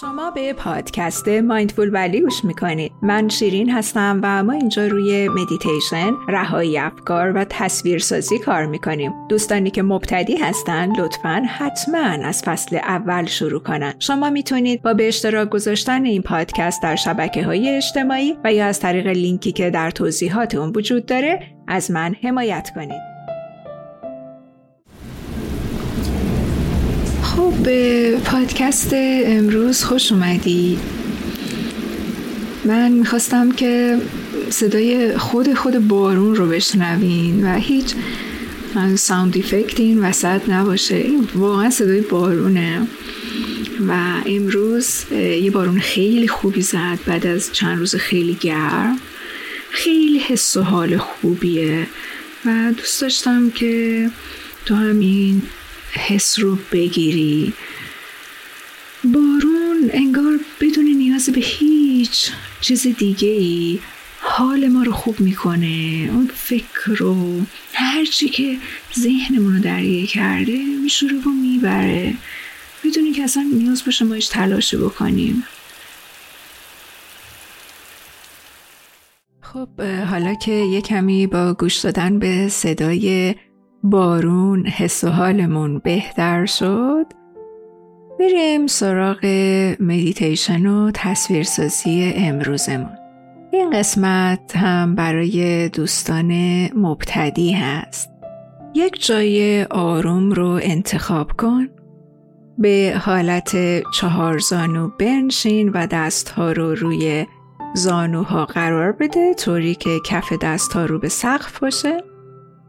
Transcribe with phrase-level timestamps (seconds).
[0.00, 2.92] شما به پادکست Mindfully گوش می‌کنید.
[3.02, 9.12] من شیرین هستم و ما اینجا روی مدیتیشن رهایی افکار و تصویرسازی کار می‌کنیم.
[9.28, 13.94] دوستانی که مبتدی هستن لطفا حتما از فصل اول شروع کنن.
[13.98, 18.80] شما می‌تونید با به اشتراک گذاشتن این پادکست در شبکه های اجتماعی و یا از
[18.80, 23.13] طریق لینکی که در توضیحات اون وجود داره از من حمایت کنید.
[27.36, 30.78] خب به پادکست امروز خوش اومدی.
[32.64, 33.98] من می‌خواستم که
[34.50, 37.94] صدای خود خود بارون رو بشنوین و هیچ
[38.96, 40.94] ساوند افکت این وسط نباشه.
[40.94, 42.86] این واقعا صدای بارونه.
[43.88, 43.92] و
[44.26, 48.98] امروز یه بارون خیلی خوبی زد بعد از چند روز خیلی گرم.
[49.70, 51.86] خیلی حس و حال خوبیه.
[52.46, 54.10] و دوست داشتم که
[54.66, 55.42] تو همین
[55.94, 57.52] حس رو بگیری.
[59.04, 63.78] بارون انگار بدون نیاز به هیچ چیز دیگه ای
[64.20, 66.08] حال ما رو خوب می‌کنه.
[66.12, 67.40] اون فکر رو
[67.72, 68.56] هرچی که
[68.98, 72.14] ذهنمون رو درگیر کرده میشوره و می‌بره.
[72.84, 75.44] بدونی که اصلا نیاز باشه ما هیچ تلاشی بکنیم.
[79.40, 79.80] خب
[80.10, 83.34] حالا که یه کمی با گوش دادن به صدای
[83.84, 87.06] بارون حس و حالمون بهتر شد.
[88.20, 89.26] بریم سراغ
[89.80, 92.96] مدیتیشن و تصویرسازی امروزمون.
[93.52, 96.32] این قسمت هم برای دوستان
[96.76, 98.10] مبتدی هست.
[98.74, 101.68] یک جای آروم رو انتخاب کن.
[102.58, 103.56] به حالت
[103.92, 107.26] چهار زانو بنشین و دستها رو روی
[107.74, 112.13] زانوها قرار بده طوری که کف دستها رو به سقف باشه.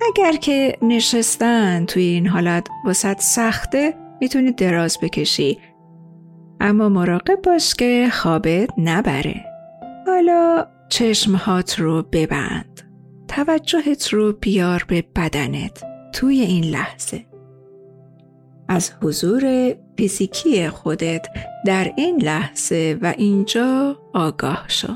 [0.00, 5.58] اگر که نشستن توی این حالت واسط سخته می‌تونی دراز بکشی.
[6.60, 9.44] اما مراقب باش که خوابت نبره.
[10.06, 12.80] حالا چشمهات رو ببند.
[13.28, 17.26] توجهت رو بیار به بدنت توی این لحظه.
[18.68, 21.26] از حضور فیزیکی خودت
[21.66, 24.92] در این لحظه و اینجا آگاه شو.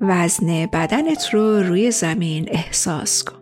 [0.00, 3.38] وزن بدنت رو روی زمین احساس کن.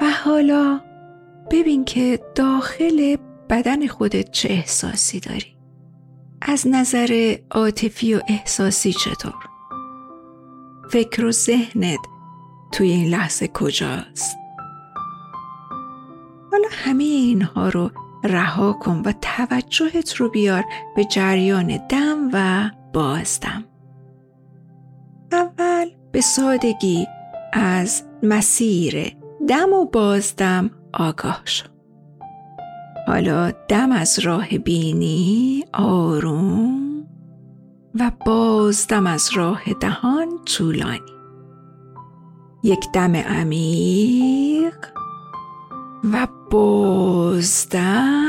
[0.00, 0.80] و حالا
[1.50, 3.16] ببین که داخل
[3.50, 5.56] بدن خودت چه احساسی داری.
[6.42, 9.34] از نظر عاطفی و احساسی چطور؟
[10.90, 11.98] فکر و ذهنت
[12.72, 14.36] توی این لحظه کجاست؟
[16.52, 17.90] حالا همه اینها رو
[18.24, 20.64] رها کن و توجهت رو بیار
[20.96, 23.64] به جریان دم و بازدم
[25.32, 27.06] اول به سادگی
[27.52, 31.66] از مسیر دم و بازدم آگاه شو.
[33.06, 37.06] حالا دم از راه بینی آروم
[37.94, 41.00] و بازدم از راه دهان طولانی.
[42.62, 44.76] یک دم عمیق
[46.12, 48.26] و بازدم.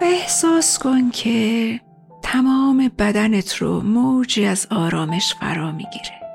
[0.00, 1.80] و احساس کن که
[2.22, 6.27] تمام بدنت رو موجی از آرامش فرا می‌گیره.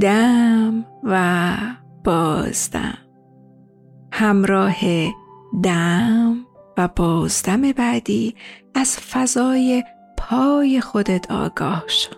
[0.00, 1.56] دم و
[2.04, 2.98] بازدم.
[4.12, 4.76] همراه
[5.62, 6.36] دم
[6.78, 8.34] و بازدم بعدی
[8.74, 9.84] از فضای
[10.16, 12.10] پای خودت آگاه شو.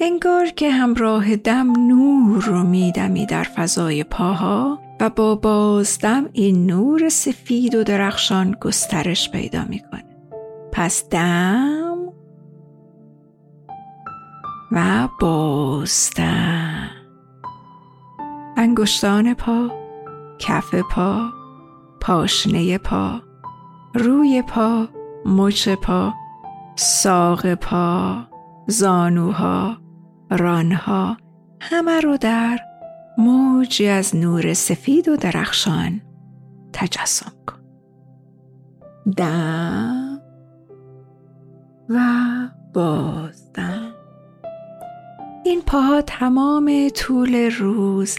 [0.00, 7.08] انگار که همراه دم نور رو میدمی در فضای پاها و با بازدم این نور
[7.08, 10.04] سفید و درخشان گسترش پیدا می‌کنه.
[10.72, 11.87] پس دم
[14.72, 16.90] و بازدم
[18.56, 19.70] انگشتان پا
[20.38, 21.32] کف پا
[22.00, 23.20] پاشنه پا
[23.94, 24.88] روی پا
[25.26, 26.14] مچ پا
[26.76, 28.24] ساق پا
[28.66, 29.76] زانوها
[30.30, 31.16] رانها
[31.60, 32.58] همه رو در
[33.18, 36.00] موجی از نور سفید و درخشان
[36.72, 37.58] تجسم کن.
[39.16, 40.20] دم
[41.88, 42.00] و
[42.74, 43.87] بازدم
[45.48, 48.18] این پاها تمام طول روز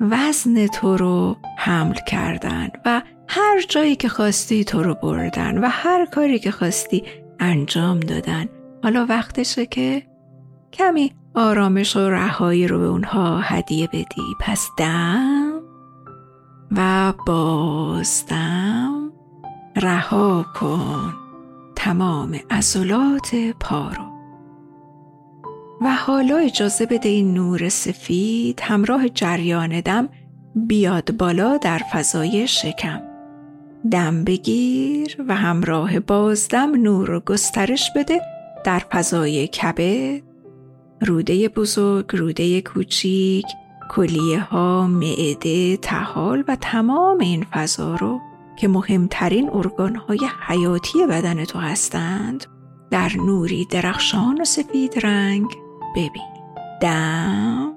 [0.00, 6.06] وزن تو رو حمل کردن و هر جایی که خواستی تو رو بردن و هر
[6.06, 7.04] کاری که خواستی
[7.40, 8.48] انجام دادن.
[8.82, 10.02] حالا وقتشه که
[10.72, 14.34] کمی آرامش و رهایی رو به اونها هدیه بدی.
[14.40, 15.60] پس دم
[16.76, 19.12] و بازدم
[19.76, 21.14] رها کن
[21.76, 24.17] تمام عضلات پا رو.
[25.80, 30.08] و حالا اجازه بده این نور سفید همراه جریان دم
[30.54, 33.00] بیاد بالا در فضای شکم.
[33.90, 38.20] دم بگیر و همراه بازدم نور رو گسترش بده
[38.64, 40.22] در فضای کبه.
[41.00, 43.46] روده بزرگ، روده کوچیک،
[43.90, 48.20] کلیه ها، معده، تحال و تمام این فضا رو
[48.56, 52.46] که مهمترین ارگان های حیاتی بدن تو هستند
[52.90, 55.46] در نوری درخشان و سفید رنگ
[55.98, 56.28] ببین.
[56.80, 57.72] دم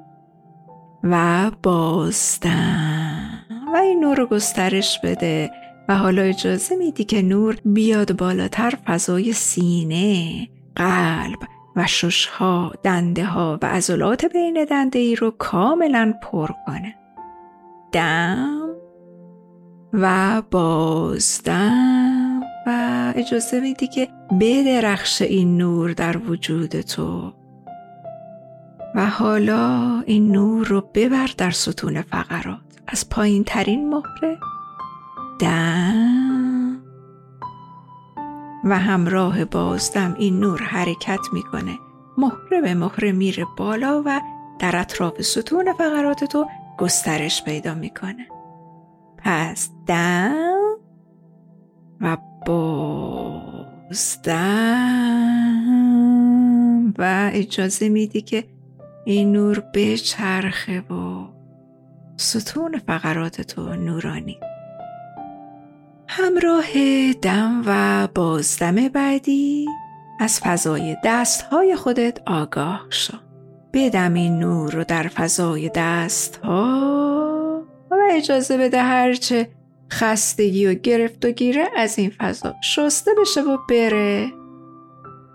[1.04, 5.52] و بازدم و این نور رو گسترش بده.
[5.90, 11.40] و حالا اجازه میدی که نور بیاد بالاتر فضای سینه قلب
[11.76, 16.96] و ششها دنده ها و عضلات بین دنده ای رو کاملا پر کنه.
[17.92, 18.70] دم
[19.94, 24.08] و بازدم و اجازه میدی که
[24.42, 27.34] بدرخش این نور در وجود تو.
[28.96, 32.60] و حالا این نور رو ببر در ستون فقرات.
[32.88, 34.40] از پایین ترین مهره.
[35.40, 36.82] دم.
[38.64, 41.80] و همراه بازدم این نور حرکت می‌کنه.
[42.18, 44.22] مهره به مهره میره بالا و
[44.60, 46.46] در اطراف ستون فقرات تو
[46.78, 48.28] گسترش پیدا می‌کنه.
[49.18, 50.78] پس دم
[52.02, 53.72] و بازدم.
[56.98, 58.44] و اجازه میدی که
[59.06, 61.26] این نور بچرخه و
[62.18, 64.40] ستون فقرات تو نورانی.
[66.08, 66.66] همراه
[67.14, 69.68] دم و بازدم بعدی
[70.20, 73.18] از فضای دستهای خودت آگاه شو.
[73.74, 79.50] بدم این نور رو در فضای دستها و اجازه بده هرچه
[79.92, 84.41] خستگی و گرفت و گیره از این فضا شسته بشه و بره.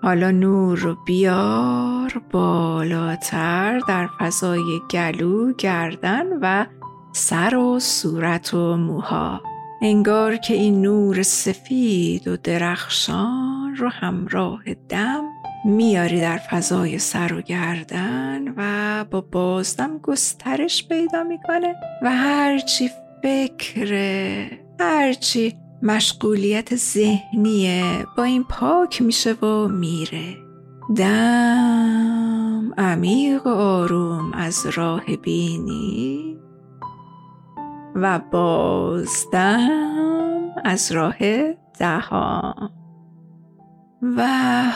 [0.07, 6.67] حالا نور رو بیار بالاتر در فضای گلو، گردن و
[7.13, 9.41] سر و صورت و موها.
[9.83, 15.23] انگار که این نور سفید و درخشان رو همراه دم
[15.65, 22.91] میاری در فضای سر و گردن و با بازدم گسترش پیدا می‌کنه و هرچی
[23.23, 24.51] فکره
[24.81, 28.07] هرچی مشغولیت ذهنیه.
[28.17, 30.37] با این پاک میشه و میره.
[30.97, 36.37] دم عمیق و آروم از راه بینی.
[37.95, 39.71] و بازدم
[40.65, 41.17] از راه
[41.79, 42.71] دهان.
[44.03, 44.27] و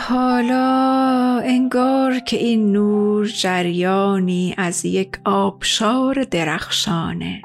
[0.08, 7.42] حالا انگار که این نور جریانی از یک آبشار درخشانه.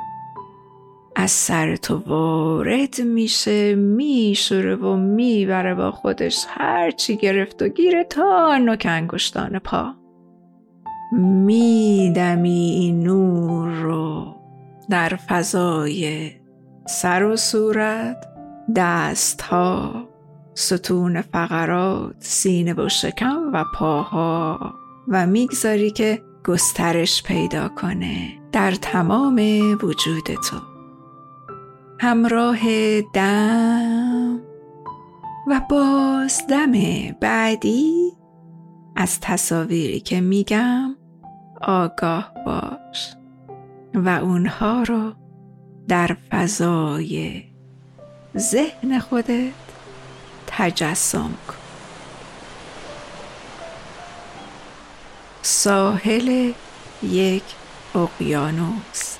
[1.16, 6.46] از سر تو وارد میشه میشوره و می‌بره با خودش.
[6.50, 9.94] هرچی گرفت و گیره تا نوک انگشتان پا.
[11.22, 14.36] میدمی این نور رو
[14.90, 16.32] در فضای
[16.88, 18.26] سر و صورت
[18.76, 20.08] دست ها
[20.54, 24.74] ستون فقرات سینه و شکم و پاها.
[25.08, 29.36] و می‌گذاری که گسترش پیدا کنه در تمام
[29.84, 30.75] وجود تو.
[32.00, 32.60] همراه
[33.02, 34.40] دم
[35.48, 36.72] و باز دم
[37.20, 38.12] بعدی
[38.96, 40.96] از تصاویری که میگم
[41.62, 43.16] آگاه باش
[43.94, 45.14] و اونها رو
[45.88, 47.44] در فضای
[48.38, 49.54] ذهن خودت
[50.48, 51.56] تجسم کن.
[55.42, 56.54] ساحل
[57.04, 57.44] یک
[57.96, 59.15] اقیانوس.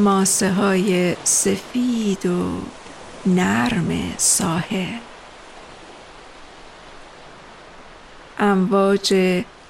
[0.00, 2.60] ماسه های سفید و
[3.26, 4.98] نرم ساحل.
[8.38, 9.14] امواج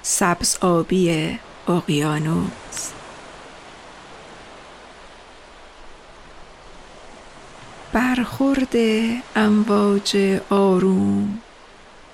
[0.01, 2.91] سبز آبی اقیانوس.
[7.93, 8.75] برخورد
[9.35, 11.39] امواج آروم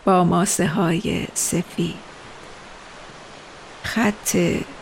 [0.06, 1.96] با ماسه های سفید.
[3.84, 4.38] خط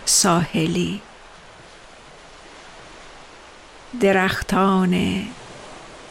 [0.05, 1.01] ساحلی.
[3.99, 5.23] درختان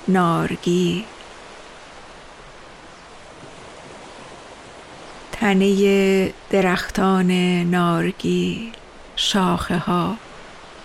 [0.08, 1.04] نارگی
[5.32, 7.30] تنه درختان
[7.70, 8.72] نارگی
[9.16, 10.16] شاخه ها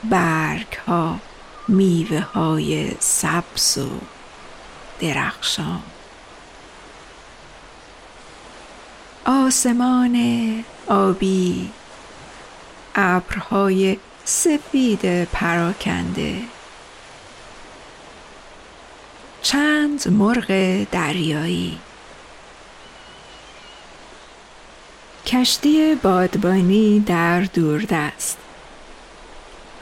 [0.03, 1.19] برگ ها
[1.67, 3.89] میوه های سبز و
[4.99, 5.81] درخشان.
[9.25, 10.15] آسمان
[10.87, 11.69] آبی
[12.95, 16.41] ابرهای سفید پراکنده.
[19.41, 20.47] چند مرغ
[20.91, 21.77] دریایی.
[25.25, 28.37] کشتی بادبانی در دوردست.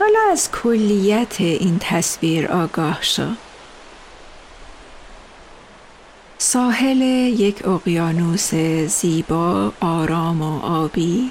[0.00, 3.28] حالا از کلیت این تصویر آگاه شو.
[6.38, 8.54] ساحل یک اقیانوس
[8.86, 11.30] زیبا آرام و آبی.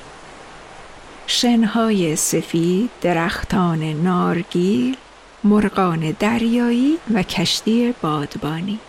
[1.27, 4.97] شنهای سفید درختان نارگیل.
[5.43, 8.79] مرغان دریایی و کشتی بادبانی.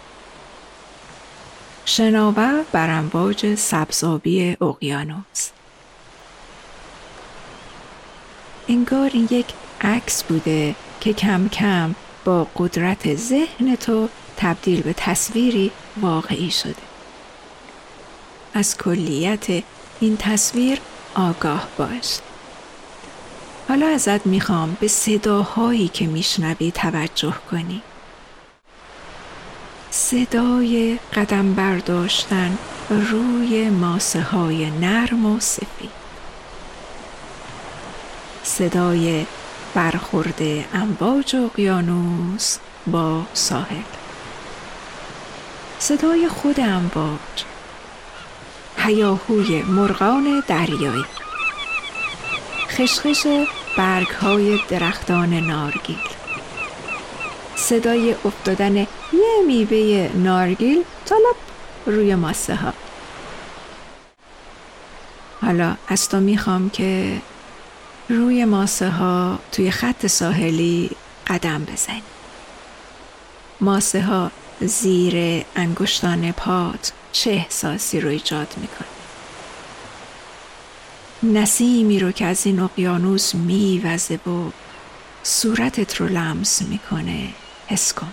[1.84, 5.50] شناور بر امواج سبزابی اقیانوس.
[8.68, 9.46] انگار این یک
[9.80, 16.74] عکس بوده که کم کم با قدرت ذهن تو تبدیل به تصویری واقعی شده.
[18.54, 19.46] از کلیت
[20.00, 20.78] این تصویر
[21.14, 22.18] آگاه باش.
[23.68, 27.82] حالا ازت می‌خوام به صداهایی که میشنوی توجه کنی.
[29.90, 32.58] صدای قدم برداشتن
[32.90, 35.90] روی ماسه های نرم و سفید.
[38.42, 39.26] صدای
[39.74, 40.42] برخورد
[40.74, 43.82] امواج اقیانوس با ساحل.
[45.78, 47.44] صدای خود امواج.
[48.78, 51.04] هیاهوی مرغان دریایی.
[52.68, 53.26] خشخش
[53.78, 55.98] برگ های درختان نارگیل.
[57.56, 58.86] صدای افتادن یه
[59.46, 61.36] میوه نارگیل طلب
[61.86, 62.72] روی ماسه ها.
[65.42, 67.20] حالا از تو می‌خوام که
[68.08, 70.90] روی ماسه ها توی خط ساحلی
[71.26, 72.02] قدم بزنی.
[73.60, 74.30] ماسه ها
[74.60, 78.97] زیر انگشتان پات چه احساسی رو ایجاد می‌کنه
[81.22, 84.50] نسیمی رو که از این اقیانوس میوزه و
[85.22, 87.28] صورتت رو لمس می‌کنه
[87.66, 88.12] حس کن.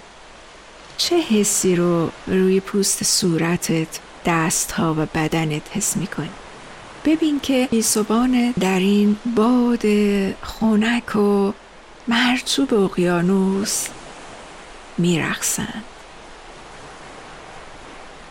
[0.98, 3.88] چه حسی رو روی پوست صورتت
[4.26, 6.30] دستها و بدنت حس می‌کنی؟
[7.06, 9.84] ببین که ایسوبان در این باد
[10.44, 11.54] خونک و
[12.08, 13.88] مرچوب اقیانوس
[14.98, 15.84] میرقصند.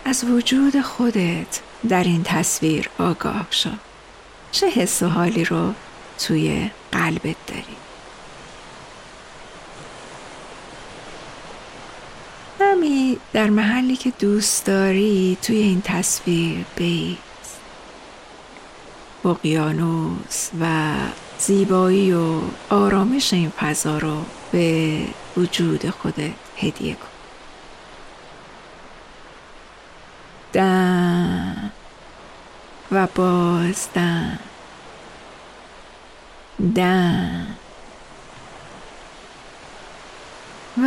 [0.05, 3.71] از وجود خودت در این تصویر آگاه شو.
[4.55, 5.75] چه حس و حالی رو
[6.19, 7.77] توی قلبت داری؟
[12.61, 17.61] همی در محلی که دوست داری توی این تصویر بیست
[19.25, 20.95] اقیانوس و
[21.39, 24.99] زیبایی و آرامش این فضا رو به
[25.37, 27.09] وجود خودت هدیه کن
[30.53, 31.71] دم
[32.95, 34.39] و بازدم
[36.77, 37.47] دم
[40.83, 40.87] و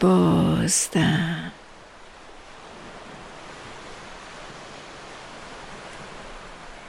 [0.00, 1.52] بازدم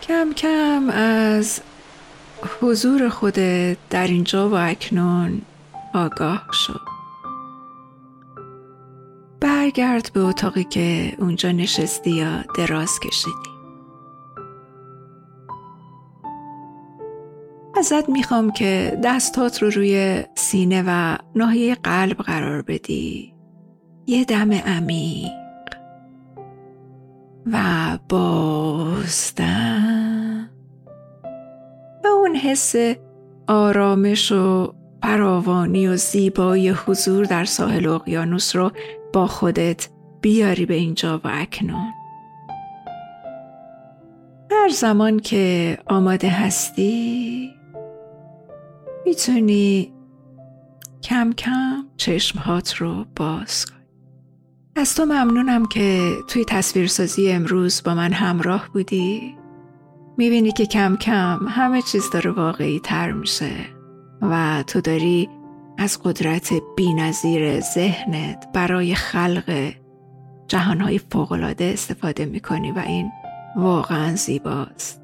[0.02, 1.62] کم کم از
[2.62, 5.42] حضور خودت در اینجا و اکنون
[5.94, 6.82] آگاه شد
[9.40, 13.47] برگرد به اتاقی که اونجا نشستی یا دراز کشیدی.
[17.92, 23.34] ازت می‌خوام که دستات رو روی سینه و ناحیه قلب قرار بدی.
[24.08, 25.32] یه دم عمیق
[27.52, 27.60] و
[28.10, 29.70] بازدم.
[32.04, 32.76] و اون حس
[33.48, 38.72] آرامش و فراوانی و زیبایی حضور در ساحل اقیانوس رو
[39.14, 39.90] با خودت
[40.22, 41.94] بیاری به اینجا و اکنون.
[44.52, 47.57] هر زمان که آماده هستی
[49.08, 49.94] می‌تونی
[51.04, 53.76] کم کم چشمهات رو باز کن
[54.76, 59.36] از تو ممنونم که توی تصویرسازی امروز با من همراه بودی.
[60.18, 63.52] می‌بینی که کم کم همه چیز داره واقعی تر میشه
[64.22, 65.30] و تو داری
[65.78, 69.74] از قدرت بینظیر ذهنت برای خلق
[70.48, 73.12] جهانهای فوقالعاده استفاده می‌کنی و این
[73.56, 75.02] واقعا زیباست.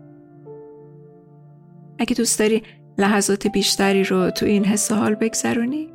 [1.99, 2.63] اگه دوست داری
[2.97, 5.89] لحظات بیشتری رو تو این حس حال بگذرونی؟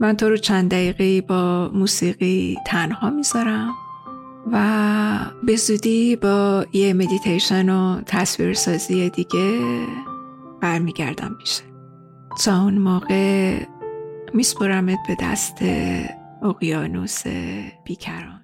[0.00, 3.74] من تو رو چند دقیقه با موسیقی تنها می‌ذارم
[4.52, 9.60] و به زودی با یه مدیتیشن و تصویرسازی دیگه
[10.60, 11.62] برمیگردم پیشه
[12.44, 13.58] تا اون موقع
[14.34, 15.58] میسپرمت به دست
[16.42, 17.22] اقیانوس
[17.84, 18.43] بیکران.